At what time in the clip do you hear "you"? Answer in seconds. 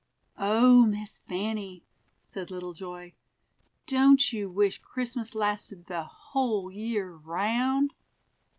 4.33-4.49